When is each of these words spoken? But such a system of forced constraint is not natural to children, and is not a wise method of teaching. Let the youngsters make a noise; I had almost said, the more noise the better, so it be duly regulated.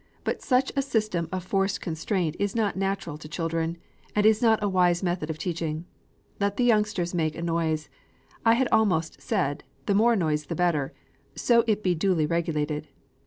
But 0.23 0.41
such 0.41 0.71
a 0.75 0.81
system 0.81 1.29
of 1.31 1.43
forced 1.43 1.79
constraint 1.79 2.35
is 2.39 2.55
not 2.55 2.75
natural 2.75 3.19
to 3.19 3.27
children, 3.29 3.77
and 4.15 4.25
is 4.25 4.41
not 4.41 4.57
a 4.63 4.67
wise 4.67 5.03
method 5.03 5.29
of 5.29 5.37
teaching. 5.37 5.85
Let 6.39 6.57
the 6.57 6.63
youngsters 6.63 7.13
make 7.13 7.35
a 7.35 7.41
noise; 7.43 7.87
I 8.43 8.55
had 8.55 8.67
almost 8.71 9.21
said, 9.21 9.63
the 9.85 9.93
more 9.93 10.15
noise 10.15 10.45
the 10.47 10.55
better, 10.55 10.91
so 11.35 11.63
it 11.67 11.83
be 11.83 11.93
duly 11.93 12.25
regulated. 12.25 12.87